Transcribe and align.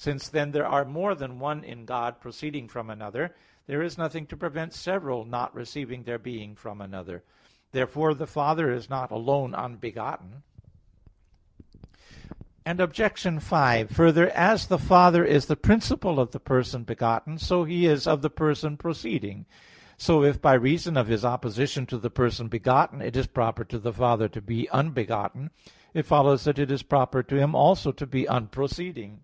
Since, 0.00 0.28
then, 0.28 0.52
there 0.52 0.64
are 0.64 0.84
more 0.84 1.16
than 1.16 1.40
one 1.40 1.64
in 1.64 1.84
God 1.84 2.20
proceeding 2.20 2.68
from 2.68 2.88
another, 2.88 3.34
there 3.66 3.82
is 3.82 3.98
nothing 3.98 4.28
to 4.28 4.36
prevent 4.36 4.72
several 4.72 5.24
not 5.24 5.52
receiving 5.52 6.04
their 6.04 6.20
being 6.20 6.54
from 6.54 6.80
another. 6.80 7.24
Therefore 7.72 8.14
the 8.14 8.28
Father 8.28 8.70
is 8.70 8.88
not 8.88 9.10
alone 9.10 9.56
unbegotten. 9.56 10.44
Obj. 12.64 13.40
5: 13.42 13.90
Further, 13.90 14.30
as 14.30 14.68
the 14.68 14.78
Father 14.78 15.24
is 15.24 15.46
the 15.46 15.56
principle 15.56 16.20
of 16.20 16.30
the 16.30 16.38
person 16.38 16.84
begotten, 16.84 17.36
so 17.36 17.64
is 17.66 18.04
He 18.04 18.08
of 18.08 18.22
the 18.22 18.30
person 18.30 18.76
proceeding. 18.76 19.46
So 19.96 20.22
if 20.22 20.40
by 20.40 20.52
reason 20.54 20.96
of 20.96 21.08
his 21.08 21.24
opposition 21.24 21.86
to 21.86 21.98
the 21.98 22.08
person 22.08 22.46
begotten, 22.46 23.02
it 23.02 23.16
is 23.16 23.26
proper 23.26 23.64
to 23.64 23.80
the 23.80 23.92
Father 23.92 24.28
to 24.28 24.40
be 24.40 24.68
unbegotten 24.70 25.50
it 25.92 26.06
follows 26.06 26.44
that 26.44 26.60
it 26.60 26.70
is 26.70 26.84
proper 26.84 27.24
to 27.24 27.34
Him 27.34 27.56
also 27.56 27.90
to 27.90 28.06
be 28.06 28.26
unproceeding. 28.26 29.22